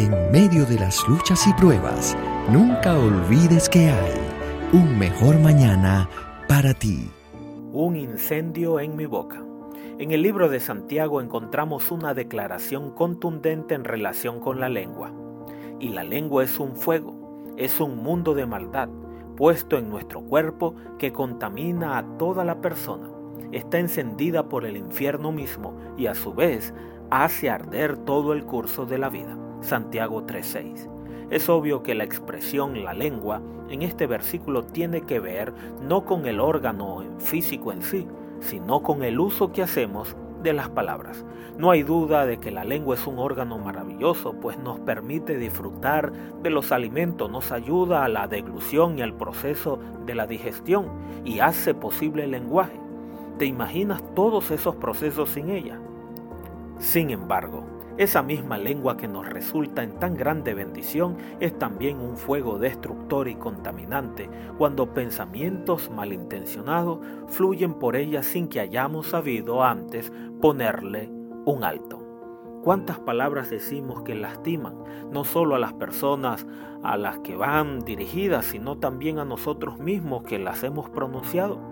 En 0.00 0.32
medio 0.32 0.64
de 0.64 0.78
las 0.78 1.06
luchas 1.06 1.46
y 1.46 1.52
pruebas, 1.52 2.16
nunca 2.48 2.98
olvides 2.98 3.68
que 3.68 3.90
hay 3.90 4.14
un 4.72 4.98
mejor 4.98 5.38
mañana 5.38 6.08
para 6.48 6.72
ti. 6.72 7.10
Un 7.70 7.96
incendio 7.96 8.80
en 8.80 8.96
mi 8.96 9.04
boca. 9.04 9.44
En 9.98 10.10
el 10.10 10.22
libro 10.22 10.48
de 10.48 10.58
Santiago 10.58 11.20
encontramos 11.20 11.90
una 11.90 12.14
declaración 12.14 12.92
contundente 12.92 13.74
en 13.74 13.84
relación 13.84 14.40
con 14.40 14.58
la 14.58 14.70
lengua. 14.70 15.12
Y 15.80 15.90
la 15.90 16.02
lengua 16.02 16.44
es 16.44 16.58
un 16.58 16.76
fuego, 16.76 17.52
es 17.58 17.78
un 17.78 18.02
mundo 18.02 18.32
de 18.32 18.46
maldad 18.46 18.88
puesto 19.36 19.76
en 19.76 19.90
nuestro 19.90 20.22
cuerpo 20.22 20.76
que 20.98 21.12
contamina 21.12 21.98
a 21.98 22.16
toda 22.16 22.42
la 22.46 22.62
persona. 22.62 23.10
Está 23.52 23.78
encendida 23.78 24.48
por 24.48 24.64
el 24.64 24.78
infierno 24.78 25.30
mismo 25.30 25.76
y 25.98 26.06
a 26.06 26.14
su 26.14 26.32
vez 26.32 26.72
hace 27.10 27.50
arder 27.50 27.98
todo 27.98 28.32
el 28.32 28.44
curso 28.44 28.86
de 28.86 28.96
la 28.96 29.10
vida. 29.10 29.36
Santiago 29.60 30.22
3:6. 30.24 30.88
Es 31.30 31.48
obvio 31.48 31.82
que 31.82 31.94
la 31.94 32.04
expresión 32.04 32.82
la 32.82 32.92
lengua 32.92 33.40
en 33.68 33.82
este 33.82 34.06
versículo 34.06 34.64
tiene 34.64 35.02
que 35.02 35.20
ver 35.20 35.52
no 35.80 36.04
con 36.04 36.26
el 36.26 36.40
órgano 36.40 37.04
físico 37.18 37.72
en 37.72 37.82
sí, 37.82 38.06
sino 38.40 38.82
con 38.82 39.04
el 39.04 39.20
uso 39.20 39.52
que 39.52 39.62
hacemos 39.62 40.16
de 40.42 40.52
las 40.52 40.70
palabras. 40.70 41.24
No 41.58 41.70
hay 41.70 41.82
duda 41.82 42.26
de 42.26 42.38
que 42.38 42.50
la 42.50 42.64
lengua 42.64 42.94
es 42.94 43.06
un 43.06 43.18
órgano 43.18 43.58
maravilloso, 43.58 44.32
pues 44.32 44.58
nos 44.58 44.80
permite 44.80 45.36
disfrutar 45.36 46.12
de 46.42 46.50
los 46.50 46.72
alimentos, 46.72 47.30
nos 47.30 47.52
ayuda 47.52 48.04
a 48.04 48.08
la 48.08 48.26
deglución 48.26 48.98
y 48.98 49.02
al 49.02 49.14
proceso 49.14 49.78
de 50.06 50.14
la 50.14 50.26
digestión 50.26 50.86
y 51.24 51.40
hace 51.40 51.74
posible 51.74 52.24
el 52.24 52.30
lenguaje. 52.32 52.80
¿Te 53.38 53.44
imaginas 53.44 54.02
todos 54.14 54.50
esos 54.50 54.76
procesos 54.76 55.30
sin 55.30 55.50
ella? 55.50 55.78
Sin 56.80 57.10
embargo, 57.10 57.66
esa 57.98 58.22
misma 58.22 58.56
lengua 58.56 58.96
que 58.96 59.06
nos 59.06 59.28
resulta 59.28 59.82
en 59.82 59.98
tan 59.98 60.16
grande 60.16 60.54
bendición 60.54 61.18
es 61.38 61.58
también 61.58 62.00
un 62.00 62.16
fuego 62.16 62.58
destructor 62.58 63.28
y 63.28 63.34
contaminante 63.34 64.30
cuando 64.56 64.94
pensamientos 64.94 65.90
malintencionados 65.90 67.00
fluyen 67.28 67.74
por 67.74 67.96
ella 67.96 68.22
sin 68.22 68.48
que 68.48 68.60
hayamos 68.60 69.08
sabido 69.08 69.62
antes 69.62 70.10
ponerle 70.40 71.10
un 71.44 71.64
alto. 71.64 71.98
¿Cuántas 72.62 72.98
palabras 72.98 73.50
decimos 73.50 74.00
que 74.00 74.14
lastiman 74.14 74.82
no 75.10 75.24
solo 75.24 75.56
a 75.56 75.58
las 75.58 75.74
personas 75.74 76.46
a 76.82 76.96
las 76.96 77.18
que 77.18 77.36
van 77.36 77.80
dirigidas, 77.80 78.46
sino 78.46 78.78
también 78.78 79.18
a 79.18 79.26
nosotros 79.26 79.78
mismos 79.78 80.22
que 80.22 80.38
las 80.38 80.62
hemos 80.62 80.88
pronunciado? 80.88 81.69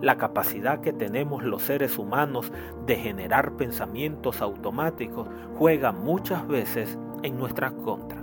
La 0.00 0.16
capacidad 0.16 0.80
que 0.80 0.92
tenemos 0.92 1.42
los 1.42 1.62
seres 1.62 1.98
humanos 1.98 2.52
de 2.86 2.96
generar 2.96 3.56
pensamientos 3.56 4.42
automáticos 4.42 5.28
juega 5.56 5.92
muchas 5.92 6.46
veces 6.46 6.98
en 7.22 7.38
nuestra 7.38 7.70
contra. 7.72 8.22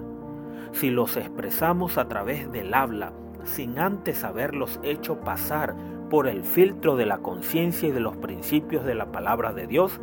Si 0.73 0.89
los 0.89 1.17
expresamos 1.17 1.97
a 1.97 2.07
través 2.07 2.51
del 2.51 2.73
habla, 2.73 3.13
sin 3.43 3.79
antes 3.79 4.23
haberlos 4.23 4.79
hecho 4.83 5.19
pasar 5.21 5.75
por 6.09 6.27
el 6.27 6.43
filtro 6.43 6.95
de 6.95 7.05
la 7.05 7.19
conciencia 7.19 7.89
y 7.89 7.91
de 7.91 7.99
los 7.99 8.17
principios 8.17 8.85
de 8.85 8.95
la 8.95 9.11
palabra 9.11 9.53
de 9.53 9.67
Dios, 9.67 9.99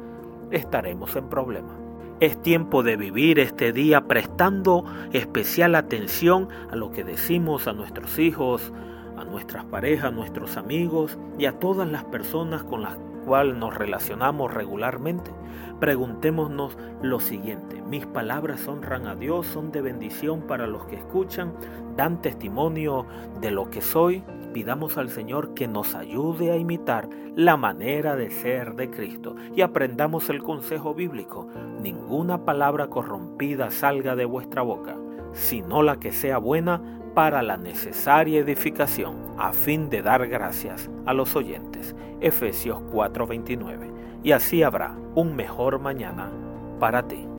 estaremos 0.51 1.15
en 1.17 1.29
problemas. 1.29 1.77
Es 2.21 2.41
tiempo 2.43 2.83
de 2.83 2.97
vivir 2.97 3.39
este 3.39 3.73
día 3.73 4.09
prestando 4.09 4.85
especial 5.13 5.75
atención 5.77 6.49
a 6.71 6.77
lo 6.77 6.91
que 6.91 7.05
decimos 7.05 7.69
a 7.69 7.73
nuestros 7.73 8.19
hijos, 8.19 8.73
nuestras 9.31 9.65
parejas, 9.65 10.13
nuestros 10.13 10.57
amigos 10.57 11.19
y 11.39 11.47
a 11.47 11.59
todas 11.59 11.89
las 11.89 12.05
personas 12.05 12.65
con 12.65 12.83
las 12.83 12.97
cuales 13.25 13.57
nos 13.57 13.75
relacionamos 13.75 14.53
regularmente, 14.53 15.31
preguntémonos 15.81 16.77
lo 17.03 17.21
siguiente, 17.21 17.83
mis 17.83 18.07
palabras 18.07 18.67
honran 18.67 19.07
a 19.07 19.15
Dios, 19.15 19.47
son 19.47 19.71
de 19.71 19.83
bendición 19.83 20.43
para 20.43 20.67
los 20.67 20.87
que 20.87 20.97
escuchan, 20.97 21.53
dan 21.97 22.23
testimonio 22.23 23.07
de 23.41 23.51
lo 23.51 23.71
que 23.71 23.83
soy, 23.83 24.25
pidamos 24.53 24.97
al 24.97 25.11
Señor 25.11 25.55
que 25.55 25.69
nos 25.69 25.95
ayude 25.95 26.53
a 26.53 26.57
imitar 26.57 27.09
la 27.37 27.57
manera 27.57 28.17
de 28.17 28.31
ser 28.31 28.75
de 28.75 28.91
Cristo 28.91 29.37
y 29.55 29.61
aprendamos 29.61 30.31
el 30.31 30.43
consejo 30.43 30.95
bíblico, 30.95 31.47
ninguna 31.81 32.45
palabra 32.45 32.89
corrompida 32.89 33.71
salga 33.71 34.17
de 34.17 34.25
vuestra 34.25 34.63
boca, 34.63 34.97
sino 35.39 35.83
la 35.83 35.99
que 35.99 36.13
sea 36.13 36.39
buena 36.39 36.83
para 37.15 37.43
la 37.43 37.57
necesaria 37.57 38.41
edificación 38.41 39.35
a 39.39 39.53
fin 39.53 39.89
de 39.89 40.03
dar 40.03 40.27
gracias 40.29 40.91
a 41.07 41.15
los 41.15 41.37
oyentes. 41.37 41.95
Efesios 42.21 42.81
4:29. 42.93 43.93
Y 44.25 44.33
así 44.33 44.63
habrá 44.63 44.97
un 45.15 45.37
mejor 45.37 45.79
mañana 45.79 46.31
para 46.81 47.07
ti. 47.07 47.38